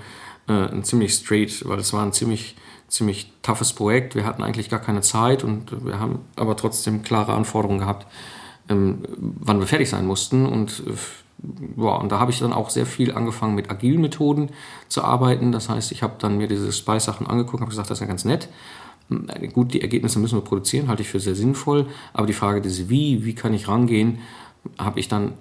[0.48, 2.56] äh, ein ziemlich straight, weil es war ein ziemlich,
[2.88, 4.16] ziemlich toughes Projekt.
[4.16, 8.08] Wir hatten eigentlich gar keine Zeit und wir haben aber trotzdem klare Anforderungen gehabt,
[8.70, 10.46] ähm, wann wir fertig sein mussten.
[10.46, 14.50] Und, äh, ja, und da habe ich dann auch sehr viel angefangen mit agilen Methoden
[14.88, 15.52] zu arbeiten.
[15.52, 18.24] Das heißt, ich habe dann mir diese Spice-Sachen angeguckt, habe gesagt, das ist ja ganz
[18.24, 18.48] nett.
[19.54, 21.88] Gut, die Ergebnisse müssen wir produzieren, halte ich für sehr sinnvoll.
[22.14, 24.20] Aber die Frage ist, wie, wie kann ich rangehen?
[24.78, 25.34] Habe ich dann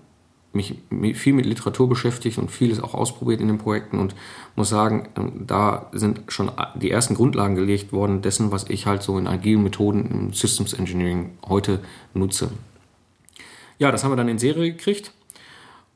[0.53, 0.75] mich
[1.19, 4.15] viel mit Literatur beschäftigt und vieles auch ausprobiert in den Projekten und
[4.57, 9.03] muss sagen, ähm, da sind schon die ersten Grundlagen gelegt worden dessen, was ich halt
[9.03, 11.81] so in agilen Methoden im Systems Engineering heute
[12.15, 12.51] nutze.
[13.79, 15.13] Ja, das haben wir dann in Serie gekriegt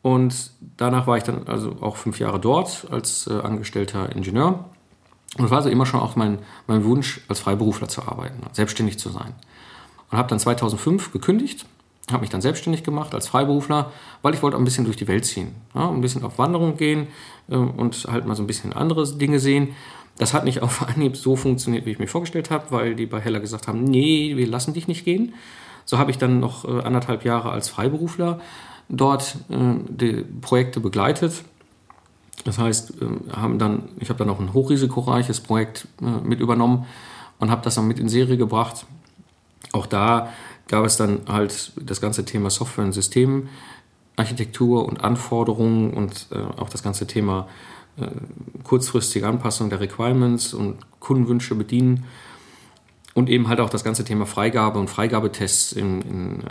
[0.03, 4.67] und danach war ich dann also auch fünf Jahre dort als äh, angestellter Ingenieur
[5.39, 8.99] und es war also immer schon auch mein, mein Wunsch, als Freiberufler zu arbeiten, selbstständig
[8.99, 9.35] zu sein.
[10.11, 11.67] Und habe dann 2005 gekündigt
[12.13, 13.93] habe mich dann selbstständig gemacht als Freiberufler,
[14.23, 16.77] weil ich wollte auch ein bisschen durch die Welt ziehen, ja, ein bisschen auf Wanderung
[16.77, 17.09] gehen
[17.49, 19.75] äh, und halt mal so ein bisschen andere Dinge sehen.
[20.19, 23.21] Das hat nicht auf Anhieb so funktioniert, wie ich mir vorgestellt habe, weil die bei
[23.21, 25.35] Heller gesagt haben, nee, wir lassen dich nicht gehen.
[25.85, 28.41] So habe ich dann noch äh, anderthalb Jahre als Freiberufler
[28.89, 29.57] dort äh,
[29.89, 31.45] die Projekte begleitet.
[32.45, 36.87] Das heißt, äh, haben dann, ich habe dann auch ein hochrisikoreiches Projekt äh, mit übernommen
[37.39, 38.87] und habe das dann mit in Serie gebracht.
[39.73, 40.31] Auch da
[40.71, 46.69] gab es dann halt das ganze Thema Software- und Systemarchitektur und Anforderungen und äh, auch
[46.69, 47.49] das ganze Thema
[47.97, 48.07] äh,
[48.63, 52.05] kurzfristige Anpassung der Requirements und Kundenwünsche bedienen
[53.15, 56.45] und eben halt auch das ganze Thema Freigabe und Freigabetests in, in, äh,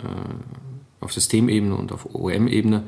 [1.00, 2.82] auf Systemebene und auf OEM-Ebene.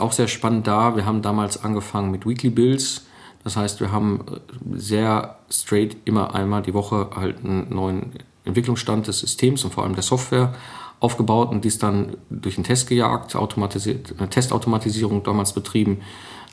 [0.00, 0.96] Auch sehr spannend da.
[0.96, 3.06] Wir haben damals angefangen mit Weekly Builds.
[3.44, 8.12] Das heißt, wir haben äh, sehr straight immer einmal die Woche halt einen neuen
[8.44, 10.54] Entwicklungsstand des Systems und vor allem der Software
[11.00, 16.00] aufgebaut und dies dann durch einen Test gejagt, automatisiert, eine Testautomatisierung damals betrieben.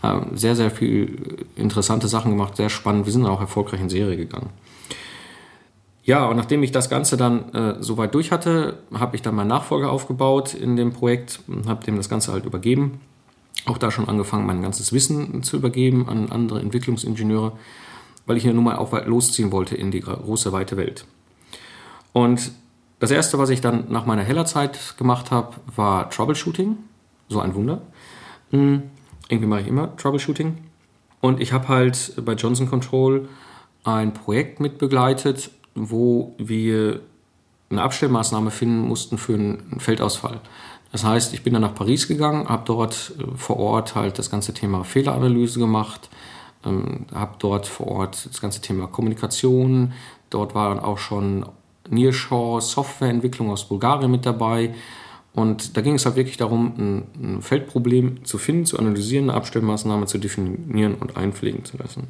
[0.04, 3.06] Ähm, sehr, sehr viel interessante Sachen gemacht, sehr spannend.
[3.06, 4.49] Wir sind auch erfolgreich in Serie gegangen.
[6.04, 9.49] Ja, und nachdem ich das Ganze dann äh, soweit durch hatte, habe ich dann meinen
[9.49, 13.02] Nachfolger aufgebaut in dem Projekt und habe dem das Ganze halt übergeben.
[13.65, 17.52] Auch da schon angefangen, mein ganzes Wissen zu übergeben an andere Entwicklungsingenieure,
[18.25, 21.06] weil ich ja nun mal auch weit losziehen wollte in die große, weite Welt.
[22.13, 22.51] Und
[22.99, 26.77] das erste, was ich dann nach meiner Hellerzeit gemacht habe, war Troubleshooting.
[27.29, 27.81] So ein Wunder.
[28.51, 28.83] Hm,
[29.29, 30.57] irgendwie mache ich immer Troubleshooting.
[31.21, 33.27] Und ich habe halt bei Johnson Control
[33.83, 37.01] ein Projekt mitbegleitet, wo wir
[37.69, 40.41] eine Abstellmaßnahme finden mussten für einen Feldausfall.
[40.91, 44.31] Das heißt, ich bin dann nach Paris gegangen, habe dort äh, vor Ort halt das
[44.31, 46.09] ganze Thema Fehleranalyse gemacht,
[46.65, 49.93] ähm, habe dort vor Ort das ganze Thema Kommunikation,
[50.31, 51.45] dort waren auch schon
[51.89, 54.73] Nearshore Softwareentwicklung aus Bulgarien mit dabei.
[55.34, 59.38] Und da ging es halt wirklich darum, ein, ein Feldproblem zu finden, zu analysieren, eine
[59.38, 62.08] Abstellmaßnahme zu definieren und einpflegen zu lassen.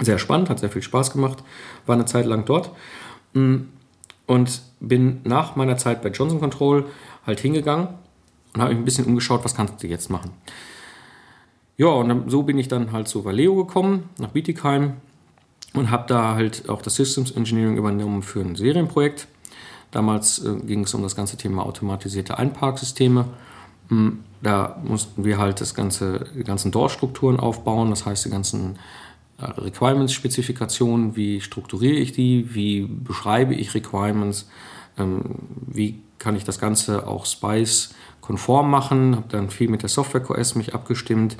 [0.00, 1.44] Sehr spannend, hat sehr viel Spaß gemacht,
[1.86, 2.72] war eine Zeit lang dort
[3.34, 3.56] mm,
[4.26, 6.86] und bin nach meiner Zeit bei Johnson Control
[7.26, 7.88] halt hingegangen
[8.54, 10.30] und habe mich ein bisschen umgeschaut, was kannst du jetzt machen.
[11.76, 14.94] Ja, und so bin ich dann halt zu Valeo gekommen, nach Bietigheim
[15.74, 19.26] und habe da halt auch das Systems Engineering übernommen für ein Serienprojekt.
[19.90, 23.26] Damals äh, ging es um das ganze Thema automatisierte Einparksysteme.
[23.88, 28.78] Hm, da mussten wir halt das ganze, die ganzen DOR-Strukturen aufbauen, das heißt die ganzen
[29.38, 34.48] äh, Requirements-Spezifikationen, wie strukturiere ich die, wie beschreibe ich Requirements,
[34.98, 35.22] ähm,
[35.66, 40.54] wie kann ich das Ganze auch Spice-konform machen, habe dann viel mit der Software QS
[40.54, 41.36] mich abgestimmt,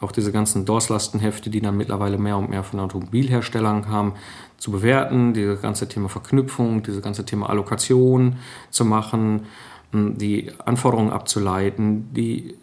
[0.00, 4.14] auch diese ganzen DOS-Lastenhefte, die dann mittlerweile mehr und mehr von Automobilherstellern kamen,
[4.56, 8.36] zu bewerten, dieses ganze Thema Verknüpfung, dieses ganze Thema Allokation
[8.70, 9.46] zu machen,
[9.92, 12.54] die Anforderungen abzuleiten, die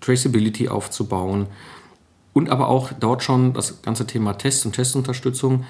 [0.00, 1.46] Traceability aufzubauen
[2.32, 5.64] und aber auch dort schon das ganze Thema Test und Testunterstützung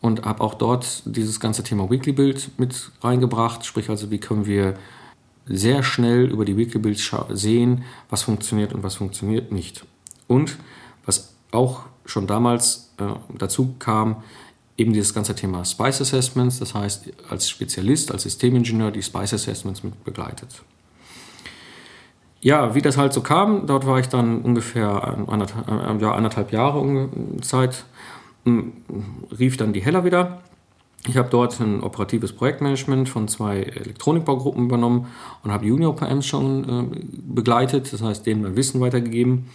[0.00, 4.46] und habe auch dort dieses ganze Thema Weekly Build mit reingebracht, sprich also wie können
[4.46, 4.74] wir
[5.46, 9.84] sehr schnell über die Weekly Build sehen, was funktioniert und was funktioniert nicht.
[10.28, 10.58] Und
[11.04, 13.04] was auch schon damals äh,
[13.36, 14.22] dazu kam,
[14.76, 19.82] eben dieses ganze Thema Spice Assessments, das heißt als Spezialist, als Systemingenieur die Spice Assessments
[19.82, 20.62] mit begleitet.
[22.40, 27.08] Ja, wie das halt so kam, dort war ich dann ungefähr anderthalb, ja, anderthalb Jahre
[27.40, 27.84] Zeit,
[29.36, 30.40] rief dann die Heller wieder.
[31.06, 35.06] Ich habe dort ein operatives Projektmanagement von zwei Elektronikbaugruppen übernommen
[35.42, 39.46] und habe Junior PMs schon äh, begleitet, das heißt denen mein Wissen weitergegeben.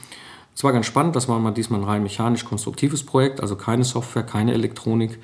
[0.56, 4.24] Es war ganz spannend, das war mal diesmal ein rein mechanisch-konstruktives Projekt, also keine Software,
[4.24, 5.20] keine Elektronik.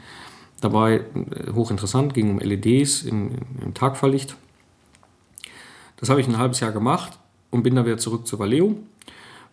[0.61, 4.35] Dabei äh, hochinteressant, ging um LEDs in, im Tagfahrlicht.
[5.97, 7.19] Das habe ich ein halbes Jahr gemacht
[7.51, 8.75] und bin dann wieder zurück zu Valeo,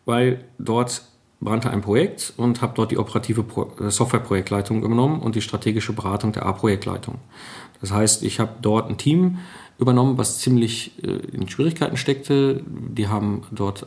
[0.05, 1.03] weil dort
[1.41, 3.45] brannte ein Projekt und habe dort die operative
[3.81, 7.19] äh, Softwareprojektleitung übernommen und die strategische Beratung der A-Projektleitung.
[7.81, 9.39] Das heißt, ich habe dort ein Team
[9.79, 12.63] übernommen, was ziemlich äh, in Schwierigkeiten steckte.
[12.67, 13.87] Die haben dort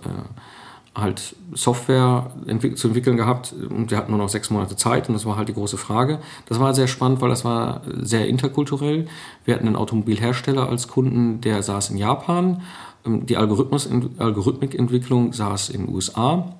[1.01, 5.13] halt Software entwick zu entwickeln gehabt und wir hatten nur noch sechs Monate Zeit und
[5.13, 6.19] das war halt die große Frage.
[6.47, 9.07] Das war sehr spannend, weil das war sehr interkulturell.
[9.45, 12.61] Wir hatten einen Automobilhersteller als Kunden, der saß in Japan.
[13.05, 16.55] Ähm, die Algorithmikentwicklung saß in den USA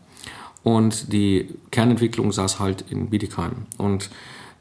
[0.64, 3.66] und die Kernentwicklung saß halt in Bietigheim.
[3.78, 4.10] Und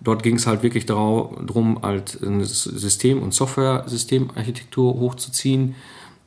[0.00, 5.74] dort ging es halt wirklich darum, halt eine System- und Software-Systemarchitektur hochzuziehen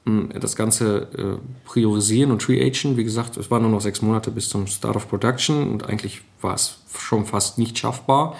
[0.06, 2.98] das Ganze äh, priorisieren und createn.
[2.98, 6.22] Wie gesagt, es waren nur noch sechs Monate bis zum Start of Production und eigentlich
[6.42, 8.36] war es schon fast nicht schaffbar.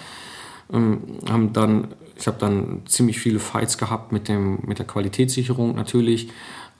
[0.74, 5.76] Ähm, haben dann, ich habe dann ziemlich viele Fights gehabt mit, dem, mit der Qualitätssicherung
[5.76, 6.30] natürlich,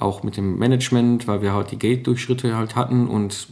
[0.02, 3.48] auch mit dem Management, weil wir halt die Gate-Durchschritte halt hatten und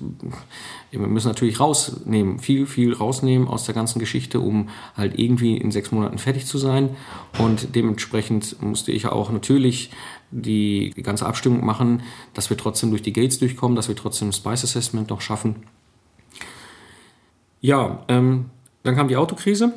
[0.91, 5.71] wir müssen natürlich rausnehmen, viel, viel rausnehmen aus der ganzen Geschichte, um halt irgendwie in
[5.71, 6.95] sechs Monaten fertig zu sein.
[7.37, 9.91] Und dementsprechend musste ich auch natürlich
[10.31, 12.01] die, die ganze Abstimmung machen,
[12.33, 15.57] dass wir trotzdem durch die Gates durchkommen, dass wir trotzdem Spice Assessment noch schaffen.
[17.61, 18.45] Ja, ähm,
[18.83, 19.73] dann kam die Autokrise,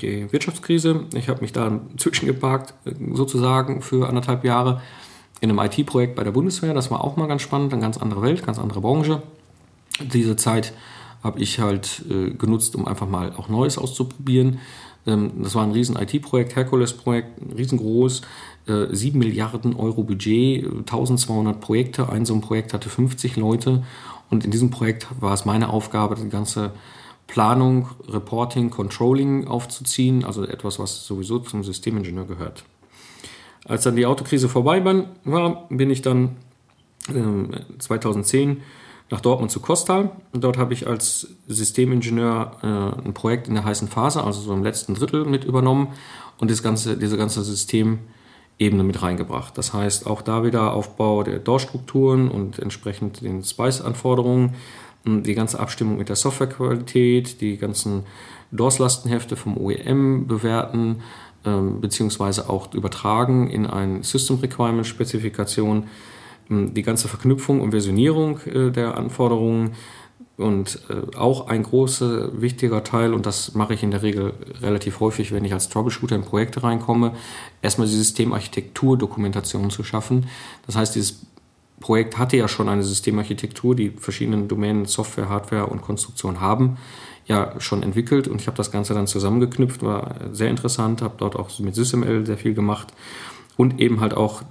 [0.00, 1.04] die Wirtschaftskrise.
[1.14, 2.74] Ich habe mich da zwischengeparkt,
[3.12, 4.80] sozusagen, für anderthalb Jahre
[5.40, 6.74] in einem IT-Projekt bei der Bundeswehr.
[6.74, 9.22] Das war auch mal ganz spannend, eine ganz andere Welt, ganz andere Branche.
[10.00, 10.72] Diese Zeit
[11.22, 14.58] habe ich halt äh, genutzt, um einfach mal auch Neues auszuprobieren.
[15.06, 18.22] Ähm, das war ein riesen IT-Projekt, Herkules-Projekt, riesengroß.
[18.66, 22.08] 7 äh, Milliarden Euro Budget, 1200 Projekte.
[22.08, 23.84] Ein so ein Projekt hatte 50 Leute.
[24.28, 26.72] Und in diesem Projekt war es meine Aufgabe, die ganze
[27.28, 30.24] Planung, Reporting, Controlling aufzuziehen.
[30.24, 32.64] Also etwas, was sowieso zum Systemingenieur gehört.
[33.68, 34.84] Als dann die Autokrise vorbei
[35.24, 36.36] war, bin ich dann
[37.08, 38.62] äh, 2010
[39.10, 40.10] nach Dortmund zu Kostal.
[40.32, 44.64] Dort habe ich als Systemingenieur äh, ein Projekt in der heißen Phase, also so im
[44.64, 45.88] letzten Drittel mit übernommen
[46.38, 48.00] und das ganze, diese ganze System
[48.58, 49.58] Ebene mit reingebracht.
[49.58, 54.54] Das heißt, auch da wieder Aufbau der DOR-Strukturen und entsprechend den Spice-Anforderungen,
[55.04, 58.04] die ganze Abstimmung mit der Softwarequalität, die ganzen
[58.52, 61.02] DOS-Lastenhefte vom OEM bewerten, ähm,
[61.80, 65.84] beziehungsweise auch übertragen in ein System Requirement-Spezifikation,
[66.48, 69.72] die ganze Verknüpfung und Versionierung äh, der Anforderungen,
[70.36, 75.00] und äh, auch ein großer, wichtiger Teil, und das mache ich in der Regel relativ
[75.00, 77.12] häufig, wenn ich als Troubleshooter in Projekte reinkomme,
[77.62, 80.26] erstmal die Systemarchitektur-Dokumentation zu schaffen.
[80.66, 81.26] Das heißt, dieses
[81.80, 86.76] Projekt hatte ja schon eine Systemarchitektur, die verschiedenen Domänen Software, Hardware und Konstruktion haben,
[87.26, 91.36] ja schon entwickelt und ich habe das Ganze dann zusammengeknüpft, war sehr interessant, habe dort
[91.36, 92.92] auch mit SysML sehr viel gemacht
[93.56, 94.42] und eben halt auch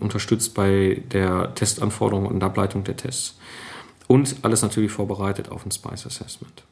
[0.00, 3.38] unterstützt bei der Testanforderung und Ableitung der Tests.
[4.06, 6.64] Und alles natürlich vorbereitet auf ein Spice Assessment.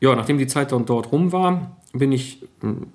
[0.00, 2.86] Ja, nachdem die Zeit dann dort rum war, bin ich hm,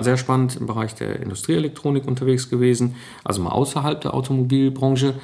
[0.00, 5.14] sehr spannend im Bereich der Industrieelektronik unterwegs gewesen, also mal außerhalb der Automobilbranche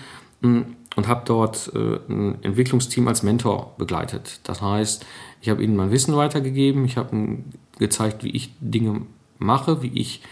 [0.42, 4.40] und habe dort äh, ein Entwicklungsteam als Mentor begleitet.
[4.44, 5.04] Das heißt,
[5.40, 9.02] ich habe ihnen mein Wissen weitergegeben, ich habe ihnen gezeigt, wie ich Dinge
[9.38, 10.22] mache, wie ich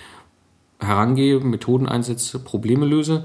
[0.81, 3.25] herangehe, Methoden einsetze, Probleme löse.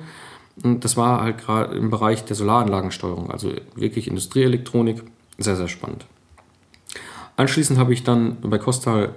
[0.64, 5.04] Und das war halt gerade im Bereich der Solaranlagensteuerung, also wirklich Industrieelektronik,
[5.38, 6.06] sehr, sehr spannend.
[7.36, 9.16] Anschließend habe ich dann bei Costal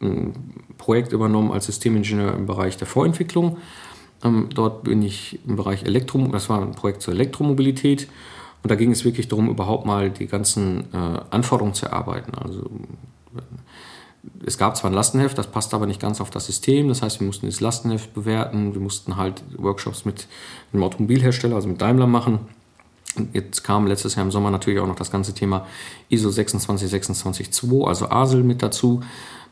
[0.00, 3.58] ein Projekt übernommen als Systemingenieur im Bereich der Vorentwicklung.
[4.22, 8.08] Ähm, dort bin ich im Bereich Elektro, das war ein Projekt zur Elektromobilität.
[8.62, 12.34] Und da ging es wirklich darum, überhaupt mal die ganzen äh, Anforderungen zu erarbeiten.
[12.34, 12.68] Also
[14.44, 16.88] es gab zwar ein Lastenheft, das passt aber nicht ganz auf das System.
[16.88, 18.74] Das heißt, wir mussten das Lastenheft bewerten.
[18.74, 20.26] Wir mussten halt Workshops mit
[20.72, 22.40] einem Automobilhersteller, also mit Daimler machen.
[23.16, 25.66] Und jetzt kam letztes Jahr im Sommer natürlich auch noch das ganze Thema
[26.10, 29.00] ISO 26262, also ASIL mit dazu.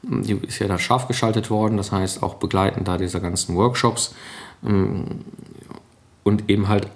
[0.02, 4.14] Die ist ja da scharf geschaltet worden, das heißt auch begleitend da dieser ganzen Workshops
[4.62, 6.88] und eben halt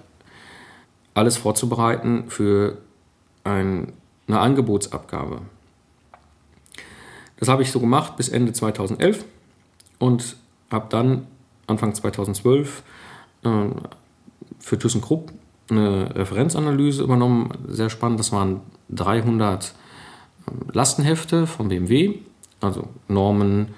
[1.13, 2.77] alles vorzubereiten für
[3.43, 3.93] ein,
[4.27, 5.41] eine Angebotsabgabe.
[7.37, 9.25] Das habe ich so gemacht bis Ende 2011
[9.99, 10.37] und
[10.71, 11.27] habe dann
[11.67, 12.83] Anfang 2012
[13.43, 13.49] äh,
[14.59, 15.31] für ThyssenKrupp
[15.69, 17.49] eine Referenzanalyse übernommen.
[17.67, 19.73] Sehr spannend, das waren 300
[20.47, 22.15] ähm, Lastenhefte von BMW,
[22.61, 23.69] also Normen,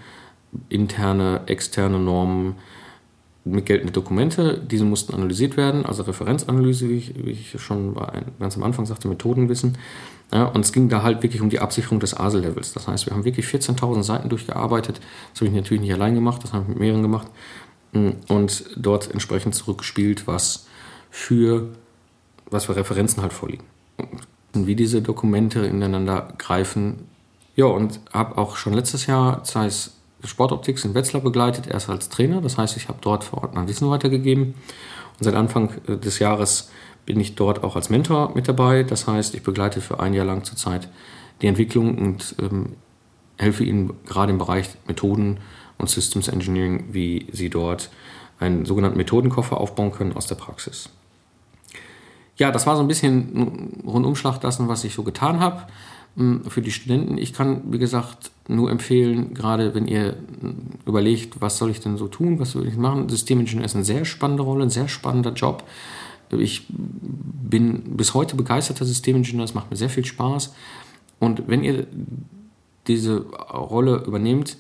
[0.70, 2.56] interne, externe Normen,
[3.46, 4.60] mit geltende Dokumente.
[4.60, 7.96] Diese mussten analysiert werden, also Referenzanalyse, wie ich, wie ich schon
[8.40, 9.78] ganz am Anfang sagte, Methodenwissen.
[10.34, 12.74] Ja, und es ging da halt wirklich um die Absicherung des ASEL-Levels.
[12.74, 15.00] Das heißt, wir haben wirklich 14.000 Seiten durchgearbeitet.
[15.32, 17.28] Das habe ich natürlich nicht allein gemacht, das habe ich mit mehreren gemacht.
[17.94, 20.66] Und dort entsprechend zurückgespielt, was
[21.12, 21.70] für,
[22.50, 23.64] was für Referenzen halt vorliegen.
[24.54, 27.08] Und wie diese Dokumente ineinander greifen.
[27.56, 29.95] Ja, und habe auch schon letztes Jahr Zeiss
[30.28, 32.42] Sportoptics in Wetzlar begleitet, erst als Trainer.
[32.42, 34.56] Das heißt, ich habe dort vor Ort mein Wissen weitergegeben.
[35.18, 36.72] Und seit Anfang äh, des Jahres
[37.06, 38.84] bin ich dort auch als Mentor mit dabei.
[38.84, 40.90] Das heißt, ich begleite für ein Jahr lang zurzeit
[41.42, 42.74] die Entwicklung und ähm,
[43.38, 45.40] helfe ihnen gerade im Bereich Methoden
[45.78, 47.90] und Systems Engineering, wie sie dort
[48.40, 50.90] einen sogenannten Methodenkoffer aufbauen können aus der Praxis.
[52.38, 55.68] Ja, das war so ein bisschen Rundumschlag dessen, was ich so getan habe
[56.48, 57.18] für die Studenten.
[57.18, 60.16] Ich kann, wie gesagt, nur empfehlen, gerade wenn ihr
[60.86, 63.10] überlegt, was soll ich denn so tun, was soll ich machen.
[63.10, 65.64] Systemingenieur ist eine sehr spannende Rolle, ein sehr spannender Job.
[66.32, 70.54] Ich bin bis heute begeisterter Systemingenieur, es macht mir sehr viel Spaß.
[71.20, 71.88] Und wenn ihr
[72.88, 74.58] diese Rolle übernehmt,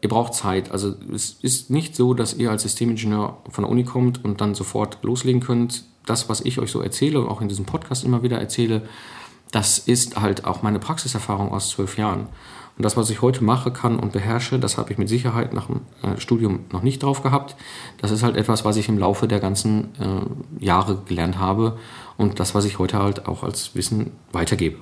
[0.00, 0.70] ihr braucht Zeit.
[0.70, 4.54] Also es ist nicht so, dass ihr als Systemingenieur von der Uni kommt und dann
[4.54, 5.84] sofort loslegen könnt.
[6.04, 8.82] Das, was ich euch so erzähle und auch in diesem Podcast immer wieder erzähle,
[9.52, 12.26] das ist halt auch meine Praxiserfahrung aus zwölf Jahren.
[12.76, 15.66] Und das, was ich heute mache, kann und beherrsche, das habe ich mit Sicherheit nach
[15.66, 17.54] dem äh, Studium noch nicht drauf gehabt.
[17.98, 21.78] Das ist halt etwas, was ich im Laufe der ganzen äh, Jahre gelernt habe
[22.16, 24.78] und das, was ich heute halt auch als Wissen weitergebe.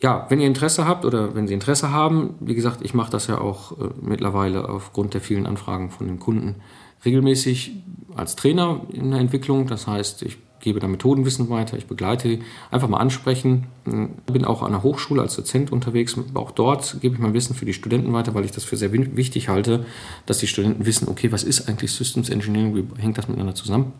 [0.00, 3.26] Ja, wenn ihr Interesse habt oder wenn Sie Interesse haben, wie gesagt, ich mache das
[3.26, 6.56] ja auch äh, mittlerweile aufgrund der vielen Anfragen von den Kunden
[7.04, 7.72] regelmäßig
[8.14, 9.66] als Trainer in der Entwicklung.
[9.66, 12.40] Das heißt, ich gebe da Methodenwissen weiter, ich begleite,
[12.70, 13.66] einfach mal ansprechen.
[13.84, 16.16] Bin auch an der Hochschule als Dozent unterwegs.
[16.34, 18.92] Auch dort gebe ich mein Wissen für die Studenten weiter, weil ich das für sehr
[18.92, 19.86] wichtig halte,
[20.26, 23.92] dass die Studenten wissen, okay, was ist eigentlich Systems Engineering, wie hängt das miteinander zusammen.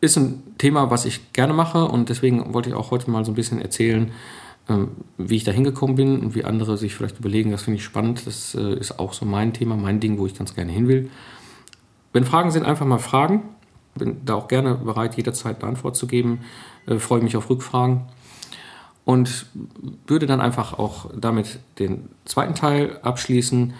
[0.00, 3.30] Ist ein Thema, was ich gerne mache und deswegen wollte ich auch heute mal so
[3.30, 4.10] ein bisschen erzählen,
[4.68, 7.84] ähm, wie ich da hingekommen bin und wie andere sich vielleicht überlegen, das finde ich
[7.84, 8.26] spannend.
[8.26, 11.10] Das äh, ist auch so mein Thema, mein Ding, wo ich ganz gerne hin will.
[12.12, 13.42] Wenn Fragen sind, einfach mal fragen.
[13.94, 16.40] Bin da auch gerne bereit, jederzeit eine Antwort zu geben.
[16.86, 18.02] Äh, freue mich auf Rückfragen.
[19.04, 19.46] Und
[20.06, 23.74] würde dann einfach auch damit den zweiten Teil abschließen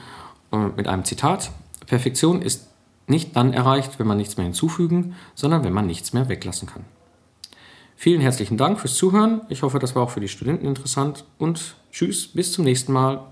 [0.53, 1.53] äh, mit einem Zitat.
[1.87, 2.69] Perfektion ist
[3.07, 6.85] nicht dann erreicht, wenn man nichts mehr hinzufügen, sondern wenn man nichts mehr weglassen kann.
[7.97, 9.43] Vielen herzlichen Dank fürs Zuhören.
[9.49, 13.32] Ich hoffe, das war auch für die Studenten interessant und tschüss, bis zum nächsten Mal.